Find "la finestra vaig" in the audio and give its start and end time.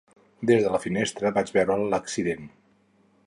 0.75-1.53